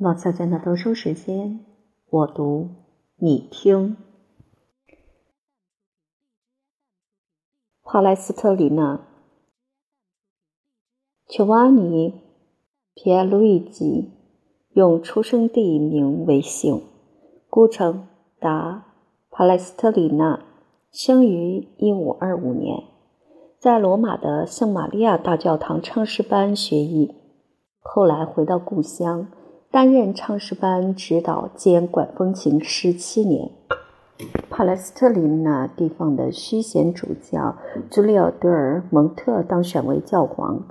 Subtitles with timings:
[0.00, 1.60] 王小娟的读书时间，
[2.08, 2.70] 我读
[3.16, 3.98] 你听。
[7.84, 8.96] 帕莱斯特里纳·
[11.26, 12.12] 乔瓦尼·
[12.94, 14.10] 皮埃路易吉
[14.70, 16.82] 用出生地名为姓，
[17.50, 18.08] 故称
[18.38, 18.86] 达
[19.30, 20.42] 帕莱斯特里纳，
[20.90, 22.84] 生于一五二五年，
[23.58, 27.14] 在罗马的圣玛利亚大教堂唱诗班学艺，
[27.80, 29.30] 后来回到故乡。
[29.72, 33.52] 担任唱诗班指导兼管风琴十七年。
[34.50, 37.54] 帕莱斯特林那地方的虚衔主教
[37.88, 40.64] 朱利奥·德尔蒙特当选为教皇，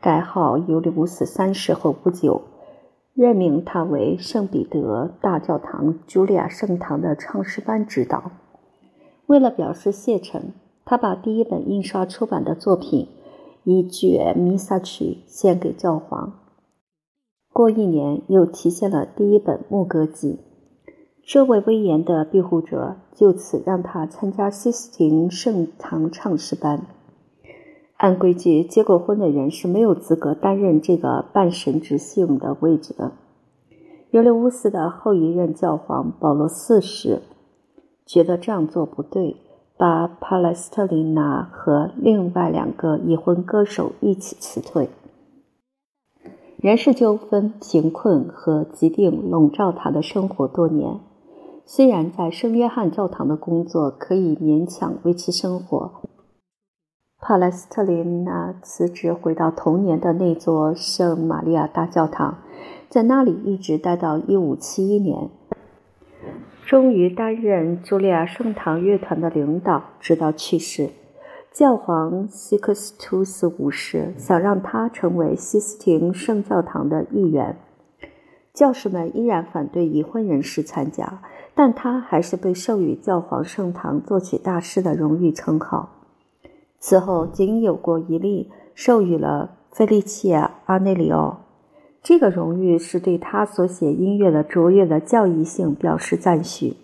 [0.00, 2.42] 改号尤利乌斯三世后不久，
[3.12, 8.30] 任命他为圣彼得大教堂茱莉亚圣堂的唱诗班指导。
[9.26, 10.52] 为了表示谢忱，
[10.84, 13.08] 他把第一本印刷出版的作品
[13.64, 16.43] 一卷弥撒曲献给教皇。
[17.54, 20.40] 过一年，又提现了第一本牧歌集。
[21.22, 26.84] 这位威严的庇护者就此让他参加西斯廷圣堂唱诗班。
[27.96, 33.12] 按规矩，结过婚的人是没有资格担任这个半神职性的位置的。
[34.10, 37.22] 尤利乌斯的后一任教皇保罗四世
[38.04, 39.36] 觉得这样做不对，
[39.76, 44.88] 把帕莱斯特琳娜和另外两个已婚歌手一起辞退。
[46.64, 50.98] 人事纠纷、贫困和疾病笼罩他的生活多年。
[51.66, 55.92] 虽然在圣约翰教堂的工作可以勉强维持生活，
[57.20, 62.38] 帕莱斯特林娜辞职回到童年的那座圣玛利亚大教堂，
[62.88, 65.30] 在那里一直待到1571年，
[66.64, 70.88] 终于担任茱莉亚圣堂乐团的领导，直到去世。
[71.54, 77.56] 教皇西克斯图斯五世想让他成为西斯廷圣教堂的一员，
[78.52, 81.22] 教士们依然反对已婚人士参加，
[81.54, 85.90] 但他还是被授予教皇圣堂作曲大师的荣誉称号。
[86.80, 91.44] 此后仅有过一例授予了菲利切·阿内里奥，
[92.02, 96.74] 这个荣誉是对他所写音乐的卓越的教义性表示赞许。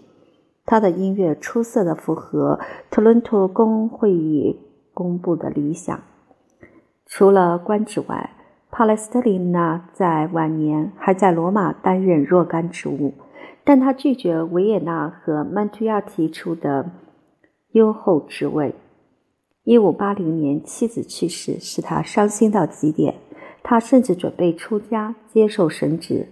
[0.70, 2.60] 他的音乐出色的符合
[2.92, 4.56] 特伦托公会议
[4.94, 6.00] 公布的理想。
[7.06, 8.30] 除了官职外，
[8.70, 13.14] 帕莱斯特琳娜在晚年还在罗马担任若干职务，
[13.64, 16.88] 但他拒绝维也纳和曼图亚提出的
[17.72, 18.76] 优厚职位。
[19.64, 23.16] 一五八零年，妻子去世，使他伤心到极点。
[23.64, 26.28] 他甚至准备出家，接受神职。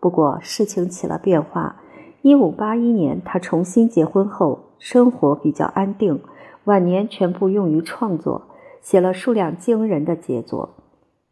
[0.00, 1.80] 不过，事情起了变化。
[2.22, 6.20] 一五八一年，他重新结婚后，生活比较安定，
[6.64, 8.42] 晚年全部用于创作，
[8.80, 10.70] 写了数量惊人的杰作。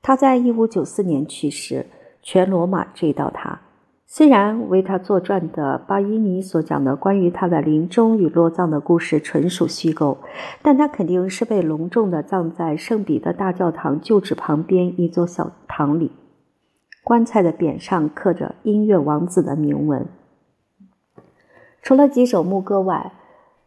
[0.01, 1.87] 他在一五九四年去世，
[2.23, 3.61] 全罗马追悼他。
[4.09, 10.19] 虽然为他作传的巴伊尼所讲的关于他的临终与落葬的故事纯属虚构，
[10.63, 16.13] 但他肯定是被隆重地葬在圣彼得大教堂旧址旁边一座小堂里，
[17.03, 20.07] 棺材的匾上刻着“音乐王子”的铭文。
[21.87, 23.13] 除了几首牧歌外，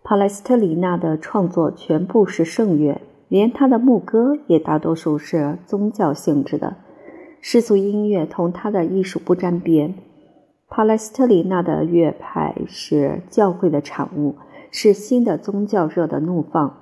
[0.04, 3.00] 帕莱斯特里纳的创作全部是圣乐，
[3.30, 6.76] 连他的牧歌也大多数是宗教性质的。
[7.40, 9.96] 世俗音乐同他的艺术不沾边。
[10.68, 14.36] 帕莱斯特里纳的乐派是教会的产物，
[14.70, 16.76] 是新的宗教热的怒放，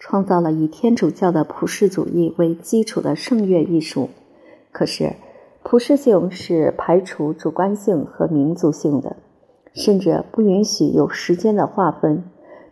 [0.00, 4.10] 创造了以天主教的普世主义为基础的圣乐艺术。
[4.72, 5.12] 可是，
[5.62, 9.14] 普世性是排除主观性和民族性的。
[9.74, 12.24] 甚至不允许有时间的划分，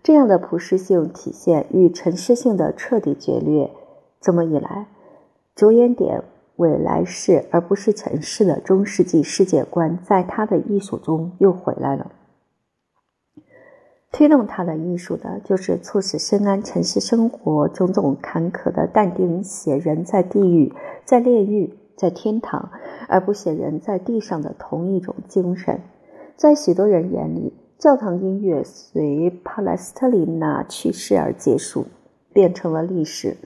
[0.03, 3.71] 这样的普适性体现与尘世性的彻底决裂。
[4.21, 4.87] 这么一来，
[5.55, 6.23] 着眼点
[6.57, 12.11] 为来世而不是尘世的中世纪世界观，在他的艺术中又回来了。
[14.13, 20.75] 推动他的艺术的，就是促使深谙尘世生活种种坎坷的但丁写人在地狱、
[21.05, 22.71] 在炼狱、在天堂，
[23.09, 25.81] 而不写人在地上的同一种精神。
[26.41, 31.85] 在许多人眼里，教堂音乐随帕莱斯特里纳去世而结束，
[32.33, 33.37] 变成了历史。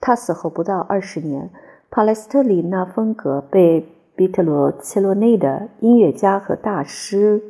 [0.00, 1.50] 他死后不到二十年，
[1.88, 3.86] 帕莱斯特里纳风格被
[4.16, 7.40] 比特罗切洛内的音乐家和大师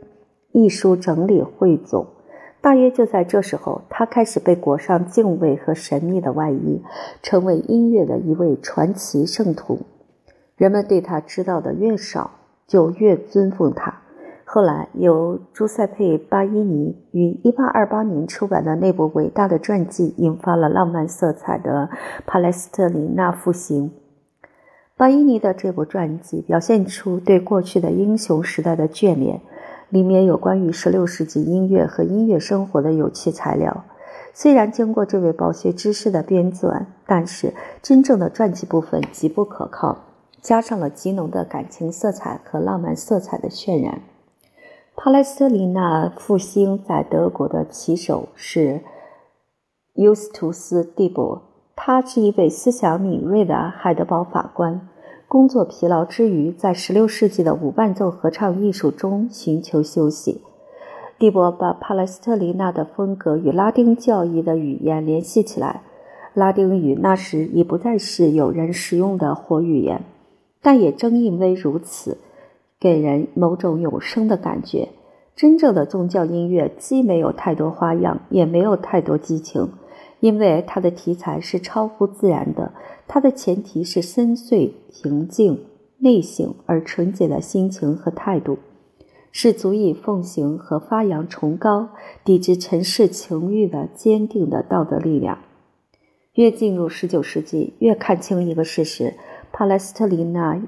[0.50, 2.06] 艺术整理汇总。
[2.60, 6.82] 大约就在这时候，他开始被裹上敬畏和神秘的外衣，
[7.22, 9.78] 成为音乐的一位传奇圣徒。
[10.54, 12.30] 人们对他知道的越少，
[12.66, 14.01] 就越尊奉他。
[14.54, 21.88] 后来，由朱塞佩·巴伊尼于1828年出版的那部伟大的传记，引发了浪漫色彩的
[22.26, 23.90] 帕莱斯特里纳复兴。
[24.94, 29.40] 巴伊尼的这部传记表现出对过去的英雄时代的眷恋，
[29.88, 33.84] 里面有关于16世纪音乐和音乐生活的有趣材料。
[34.34, 39.96] 虽然经过这位饱学之士的编纂，但是真正的传记部分极不可靠，
[40.42, 44.02] 加上了极浓的感情色彩和浪漫色彩的渲染。
[44.94, 48.82] 帕莱斯特里纳复兴在德国的旗手是
[49.94, 51.42] 尤斯图斯·蒂博，
[51.74, 54.88] 他是一位思想敏锐的海德堡法官。
[55.26, 60.42] 工作疲劳之余，在16世纪的五伴奏合唱艺术中寻求休息。
[61.18, 65.82] 蒂博把帕莱斯特里纳的风格与拉丁教义的语言联系起来。
[66.34, 70.02] 拉丁语那时已不再是有人使用的活语言，
[70.60, 72.18] 但也正因为如此，
[72.82, 74.88] 给人某种永生的感觉。
[75.36, 79.68] 真正的宗教音乐既没有太多花样，也没有太多激情，
[80.18, 82.72] 因为它的题材是超乎自然的。
[83.06, 85.64] 它的前提是深邃、平静、
[85.98, 88.58] 内省而纯洁的心情和态度，
[89.30, 91.90] 是足以奉行和发扬崇高、
[92.24, 95.38] 抵制尘世情欲的坚定的道德力量。
[96.34, 99.14] 越进入十九世纪，越看清一个事实：
[99.52, 100.60] 帕莱斯特里纳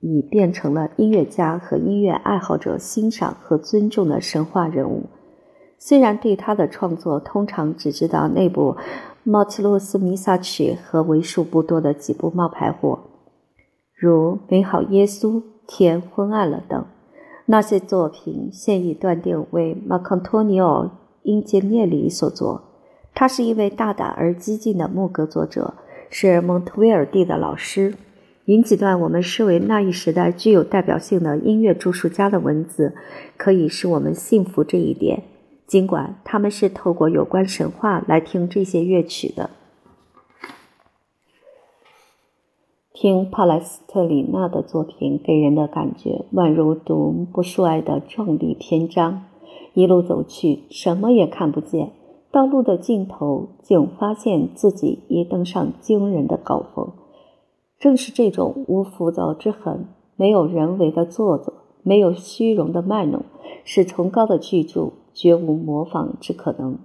[0.00, 5.04] 已变成了音乐家和音乐爱好者欣赏和尊重的神话人物。
[5.78, 8.76] 虽然对他的创作通常只知道内部。
[9.22, 13.00] 莫提洛斯弥撒曲和为数不多的几部冒牌货，
[13.94, 15.32] 如《美好耶稣》
[15.66, 16.86] 《天昏暗了》等，
[17.44, 20.84] 那些作品现已断定为马康托尼奥·
[21.24, 22.62] 英杰涅里所作。
[23.14, 25.74] 他是一位大胆而激进的牧歌作者，
[26.08, 27.94] 是蒙特威尔第的老师。
[28.50, 32.96] 引几段我们视为那一时代具有代表性的音乐著述家的文字，
[33.36, 35.22] 可以使我们信服这一点。
[35.68, 39.50] 尽管他们是透过有关神话来听这些乐曲的，
[42.92, 49.26] 听帕莱斯特里纳的作品给人的感觉宛如读不数爱的壮丽篇章。
[49.74, 51.92] 一路走去，什么也看不见，
[52.32, 56.90] 道路的尽头竟发现自己已登上惊人的高峰。
[57.80, 63.24] 正是这种无浮躁之痕，没有人为的做作，没有虚荣的卖弄，
[63.64, 64.92] 使崇高的巨著。
[65.12, 66.78] 绝无模仿之可能。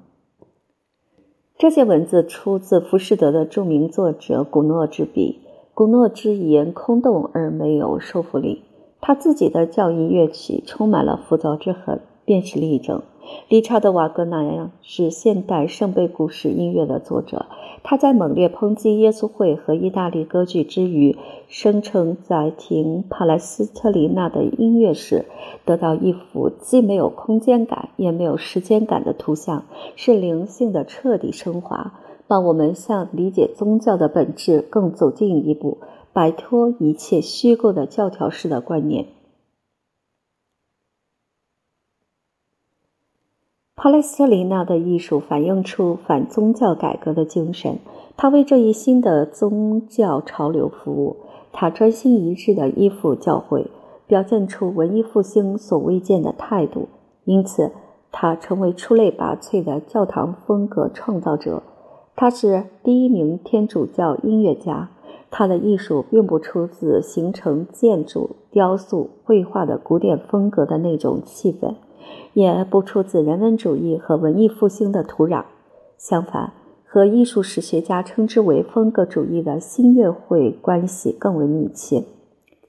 [1.57, 5.39] 这些文字出自浮士德的著名作者古诺之笔。
[5.75, 8.63] 古诺之言空洞而没有说服力，
[8.99, 13.01] 他自己的教音乐曲充满了浮躁之痕，便是例证。
[13.49, 17.45] 理查德·瓦格纳是现代圣杯故事音乐的作者。
[17.81, 21.15] 他在猛烈抨击耶稣会和意大利歌剧之余，
[21.47, 25.25] 声称在听帕莱斯特里纳的音乐时，
[25.65, 31.93] 得到一幅既没有空间感也没有时间感的图像，是灵性的彻底升华，
[32.27, 35.77] 帮我们向理解宗教的本质更走近一步，
[36.11, 39.05] 摆脱一切虚构的教条式的观念。
[43.77, 47.77] 帕莱斯特里纳的艺术反映出反宗教改革的精神，
[48.15, 51.17] 他为这一新的宗教潮流服务，
[51.51, 53.69] 他专心一致地依附教会，
[54.07, 56.87] 表现出文艺复兴所未见的态度，
[57.25, 57.73] 因此
[58.13, 61.61] 他成为出类拔萃的教堂风格创造者。
[62.15, 64.89] 他是第一名天主教音乐家，
[65.29, 71.75] 他的艺术并不出自形成建筑、雕塑、绘画的古典风格的那种气氛。
[72.33, 75.45] 也不出自人文主义和文艺复兴的土壤，
[75.97, 76.53] 相反，
[76.85, 82.03] 和艺术史学家称之为风格主义的新乐会关系更为密切。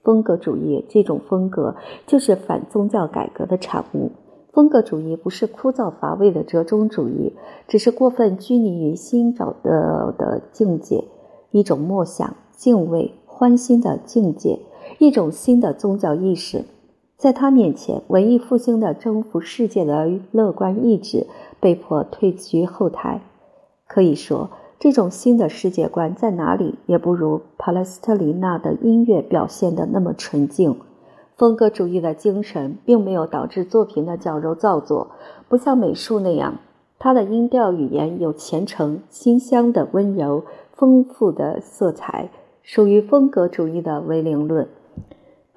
[0.03, 1.75] 风格主义这种风格
[2.07, 4.13] 就是反宗教改革的产物。
[4.53, 7.35] 风格主义不是枯燥乏味的折中主义，
[7.69, 11.05] 只是过分拘泥于新找的的境界，
[11.51, 14.61] 一种默想、敬畏、欢欣的境界，
[14.99, 16.65] 一种新的宗教意识。
[17.17, 21.27] 在他面前，文艺复兴的征服世界的乐观意志
[21.59, 23.23] 被迫退居后台。
[23.89, 30.79] 可以说，这种新的世界观在哪里也不如帕莱斯特里纳的音乐表现的那么纯净。
[31.37, 35.13] 风格主义的精神并没有导致作品的矫揉造作，
[35.49, 36.59] 不像美术那样，
[36.99, 40.45] 他的音调语言有虔诚、馨香的温柔、
[40.75, 42.29] 丰富的色彩，
[42.63, 44.69] 属于风格主义的唯灵论。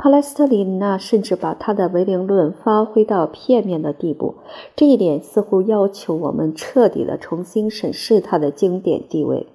[0.02, 4.36] 帕莱斯特里纳甚至把他的唯灵论发挥到片面的地步，
[4.74, 9.48] 这一点似乎要求我们彻底的重新审视他的经典地位。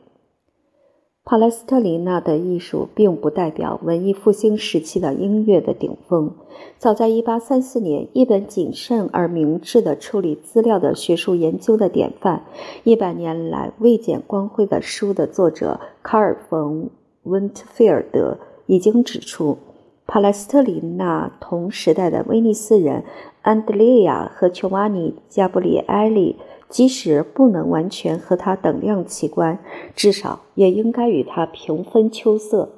[1.24, 6.34] 帕莱斯特里纳的艺术并不代表文艺复兴时期的音乐的顶峰。
[6.76, 12.44] 早在1834年，一本谨慎而明智的处理资料的学术研究的典范，
[12.82, 16.84] 一百年来未见光辉的书的作者卡尔·冯·
[17.22, 18.36] 温特菲尔德。
[18.66, 19.58] 已经指出，
[20.06, 23.04] 帕莱斯特里纳同时代的威尼斯人
[23.42, 26.36] 安德烈亚和琼瓦尼·加布里埃利，
[26.68, 29.58] 即使不能完全和他等量齐观，
[29.96, 32.68] 至少也应该与他平分秋色。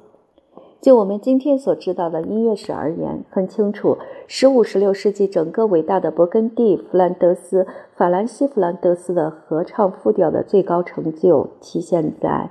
[0.79, 12.49] 就我们今天所知道的音乐史而言，很清楚，十五、十六世纪整个伟大的勃艮第、弗兰德斯、法兰西弗兰德斯的合唱复调的最高成就，体现在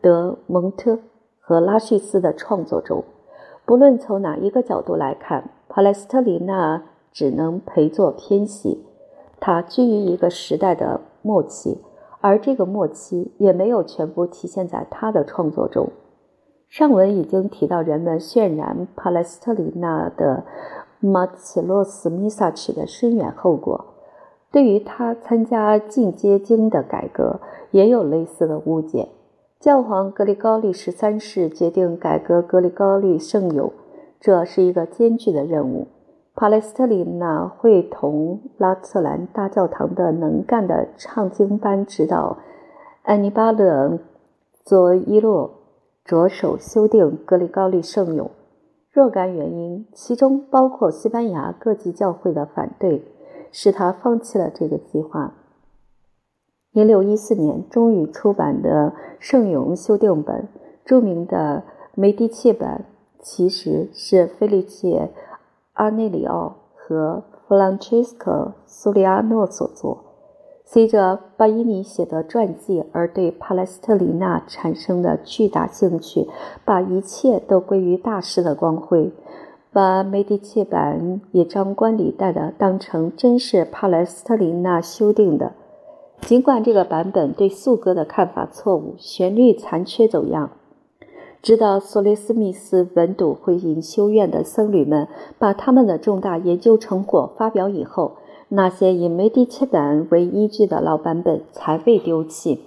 [0.00, 0.98] 德蒙特
[1.40, 3.04] 和拉叙斯的创作中。
[3.66, 8.84] 不论从哪一个角度来看，帕莱斯特里纳只能陪坐偏席。
[9.40, 11.78] 他居于一个时代的末期，
[12.20, 15.88] 而这个末期也没有全部体现在他的创作中。
[16.68, 20.44] 上文已经提到人们渲染帕莱斯特里纳的
[21.00, 23.84] 马奇洛斯弥撒曲的深远后果，
[24.50, 27.40] 对于他参加进阶经的改革
[27.70, 29.08] 也有类似的误解。
[29.64, 33.72] 教皇格里高利十三世决定改革格里高利圣咏，
[34.20, 35.88] 这是一个艰巨的任务。
[36.34, 42.36] 帕莱斯特里纳会同拉特兰大教堂的能干的唱经班指导
[43.04, 43.98] 安尼巴勒
[44.62, 45.50] 佐伊洛。
[46.04, 48.30] 着手修订格里高利圣咏，
[48.92, 53.02] 若干原因，其中包括西班牙各级教会的反对，
[53.50, 55.32] 使他放弃了这个计划。
[56.74, 60.48] 一六一四年终于出版的圣咏修订本，
[60.84, 61.62] 著名的
[61.94, 62.84] 梅第切版，
[63.22, 65.10] 其实是菲利切·
[65.74, 69.98] 阿内里奥和弗朗切斯科·苏利阿诺所作。
[70.64, 76.26] 随着巴伊尼写的传记而对帕莱斯特里纳产生的巨大兴趣，
[76.64, 79.12] 把一切都归于大师的光辉，
[79.72, 85.52] 把梅迪切版也张冠李戴的当成真是帕莱斯特里纳修订的。
[86.26, 90.52] 尽管这个版本对颂歌的看法错误，旋律残缺走样，
[91.42, 95.06] 直到索雷斯密斯文笃会隐修院的僧侣们
[95.38, 98.16] 把他们的重大研究成果发表以后。
[98.48, 102.60] 那些以梅第切版为依据的老版本才被丢弃。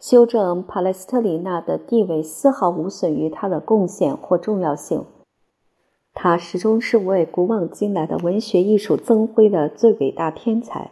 [0.00, 5.04] 修正帕莱斯特里纳的地位丝毫无损于他的贡献或重要性。
[6.14, 10.90] 他始终是为古往今来的文学艺术增辉的最伟大天才。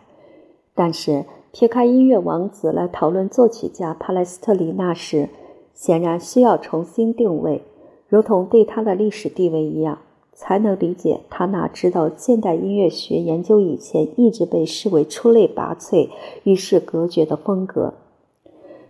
[0.74, 5.28] 但是，撇开音乐王子来讨论作曲家帕莱斯特里纳时，
[5.72, 7.62] 显然需要重新定位，
[8.08, 9.98] 如同对他的历史地位一样。
[10.32, 16.08] 才能理解他那知道现代音乐学研究以前一直被视为出类拔萃、
[16.42, 17.94] 与世隔绝的风格。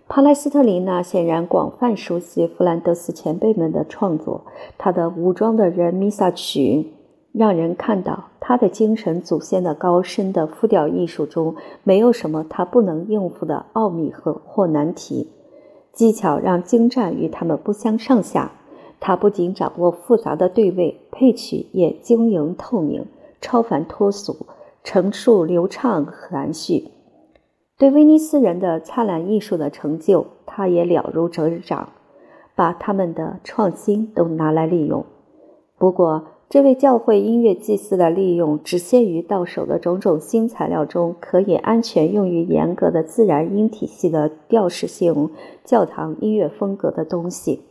[0.09, 4.47] 帕莱斯特里纳显然广泛熟悉弗兰德斯前辈们的创作，
[4.79, 6.61] 他的《武装的人弥撒曲》
[7.37, 15.29] 让人看到他的精神祖先的高深的复调艺术中没有什么他不能应付的奥秘和或难题，
[15.93, 18.53] 技巧让精湛与他们不相上下。
[19.01, 23.05] 他不仅掌握复杂的对位配曲，也晶莹透明、
[23.41, 24.47] 超凡脱俗、
[24.85, 26.89] 陈述流畅含蓄。
[27.77, 31.89] 对威尼斯人的灿烂艺术的成就，他也了如指掌，
[32.55, 35.05] 把他们的创新都拿来利用。
[35.77, 45.31] 不过，这位教会音乐祭司的利用只限于到手的种种新材料中可以安全用于严格的自然音体系的调式性
[45.65, 47.63] 教堂音乐风格的东西。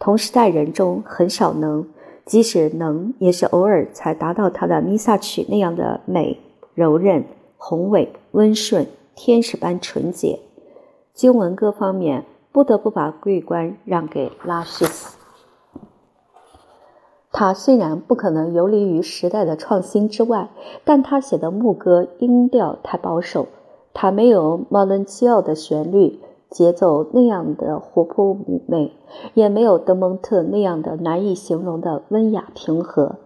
[0.00, 1.86] 同时代人中很少能，
[2.24, 6.40] 即使能，也是偶尔才达到他的弥撒曲那样的美、
[6.74, 7.24] 柔韧、
[7.56, 10.40] 宏伟、温顺、天使般纯洁。
[11.12, 15.16] 经文歌方面，不得不把桂冠让给拉什斯。
[17.36, 20.50] 他虽然不可能游离于时代的创新之外，
[20.84, 23.48] 但他写的牧歌音调太保守，
[23.92, 26.20] 他没有莫伦齐奥的旋律。
[26.48, 28.92] 节奏那样的活泼妩媚，
[29.34, 33.16] 也没有德蒙特那样的难以形容的温雅平和。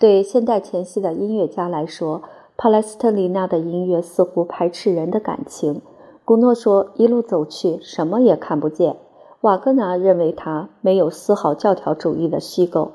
[0.00, 2.22] 对现代前夕的音乐家来说，
[2.56, 5.80] 帕莱斯特里纳的音乐似乎排斥人的感情。
[6.24, 8.96] 古诺说：“一路走去，什么也看不见。”
[9.42, 12.90] 瓦格纳认为他没有丝毫教条主义的虚构。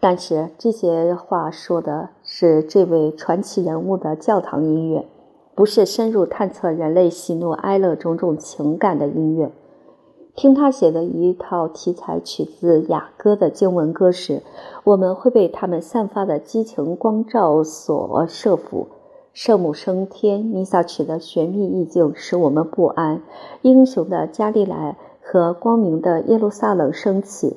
[0.00, 5.06] 但是这些话说的是这位传奇人物的教堂音乐。
[5.54, 9.50] 不是深入探测人类喜怒哀乐种种情感的音乐。
[10.36, 14.42] 听他写的一套题材取自雅歌的经文歌时，
[14.84, 18.86] 我们会被他们散发的激情光照所摄服。
[19.32, 23.22] 圣母升天、弥撒曲的玄秘意境使我们不安。
[23.62, 27.56] 英雄的加利莱和光明的耶路撒冷升起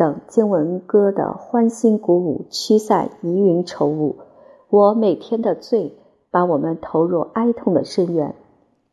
[0.00, 4.16] 等经文歌的欢欣鼓舞，驱散疑云愁雾。
[4.70, 5.94] 我每天的罪。
[6.32, 8.36] 把我们投入哀痛的深渊。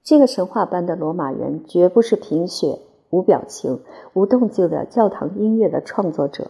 [0.04, 2.80] 这个神话般的罗马人绝不是贫血，
[3.12, 3.82] 无表情、
[4.14, 6.48] 无动静的教堂音乐的创作者。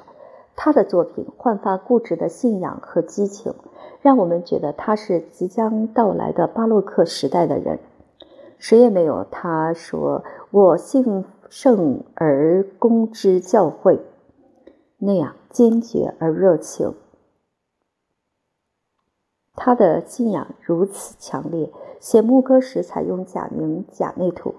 [0.56, 3.54] 他的作品焕发固执的信仰和激情，
[4.02, 7.80] 让我们觉得他是即将到来的巴洛克时代的人。
[8.58, 14.00] 谁也没有他说“我信圣而公之教会”
[14.98, 16.94] 那样坚决而热情。
[19.56, 24.54] 他的信仰如此强烈，写牧歌时采用假名贾内图。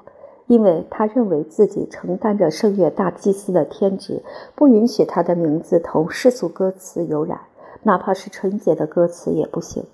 [0.46, 4.22] 因为他认为自己承担着圣乐大祭司的天职，
[4.54, 7.38] 不允许他的名字同世俗歌词有染，
[7.82, 9.84] 哪怕是纯洁的歌词也不行。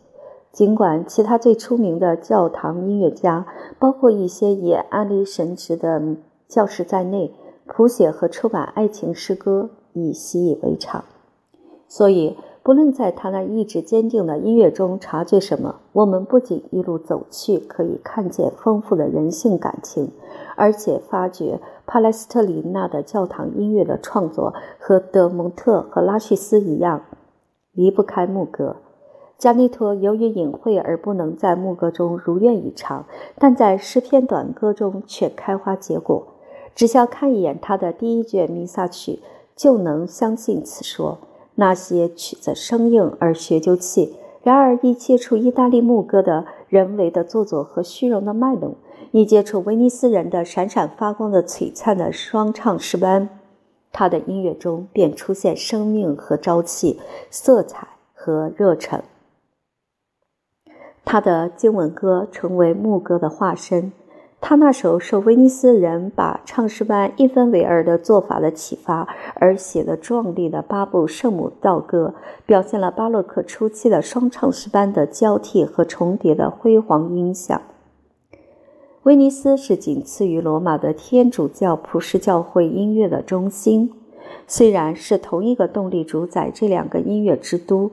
[0.53, 3.45] 尽管其他最出名的教堂音乐家，
[3.81, 6.01] 包括一些也安利神职的
[6.47, 7.35] 教师在内，
[7.67, 11.03] 谱写和出版爱情诗歌已习以为常，
[11.89, 12.37] 所以。
[12.65, 20.11] 不论在他那意志坚定的音乐中察觉什么，我们不仅一路走去可以看见丰富的人性感情，
[20.57, 27.03] 而且发觉帕莱斯特里纳的教堂音乐的创作和德蒙特和拉叙斯一样，
[27.73, 28.77] 离不开牧歌。
[29.37, 33.05] 加内托由于隐晦而不能在牧歌中如愿以偿，
[33.39, 36.29] 但在诗篇短歌中却开花结果。
[36.75, 39.21] 只需要看一眼他的第一卷弥撒曲，
[39.55, 41.19] 就能相信此说。
[41.57, 48.75] 那些曲子生硬而学究气，然而一接触意大利牧歌的人为的做作和虚荣的卖弄，
[49.13, 53.29] 一接触威尼斯人的闪闪发光的璀璨的双唱诗班，
[53.93, 56.99] 他的音乐中便出现生命和朝气、
[57.31, 59.03] 色彩和热忱。
[61.05, 63.93] 他的经文歌成为牧歌的化身。
[64.41, 72.15] 他那首受威尼斯人把唱诗班一分为二的做法的启发而写的壮丽的八部圣母道歌，
[72.45, 77.63] 表现了巴洛克初期的双唱诗班的交替和重叠的辉煌音响。
[79.05, 83.91] 威尼斯是仅次于罗马的天主教普世教会音乐的中心，
[84.47, 87.91] 虽然是同一个动力主宰这两个音乐之都。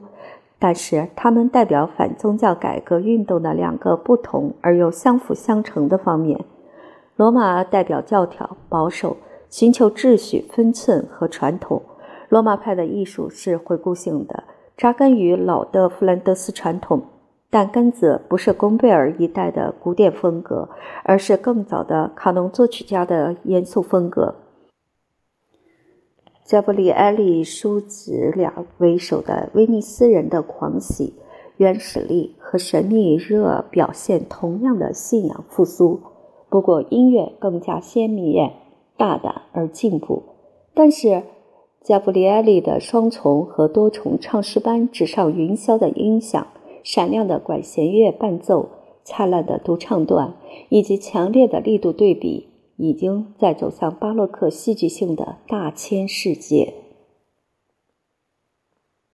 [0.64, 6.38] 但是，它们代表反宗教改革运动的两个不同而又相辅相成的方面。
[7.16, 9.16] 罗马代表教条、保守、
[9.50, 11.82] 寻求秩序、分寸和传统。
[12.28, 14.44] 罗马派的艺术是回顾性的，
[14.76, 17.02] 扎根于老的弗兰德斯传统，
[17.50, 20.68] 但根子不是贡贝尔一代的古典风格，
[21.02, 24.32] 而是更早的卡农作曲家的严肃风格。
[26.52, 31.14] 加布里埃利叔侄俩为首的威尼斯人的狂喜、
[31.56, 35.98] 原始力和神秘热表现同样的信仰复苏，
[36.50, 38.50] 不过音乐更加鲜明、
[38.98, 40.24] 大胆而进步。
[40.74, 41.22] 但是，
[41.80, 46.46] 加布里埃利的双重和多重唱诗班直上云霄的音响、
[46.84, 48.68] 闪亮的管弦乐伴奏、
[49.02, 50.34] 灿烂的独唱段
[50.68, 52.50] 以及强烈的力度对比。
[52.82, 56.81] 已经在走向巴洛克戏剧性的大千世界。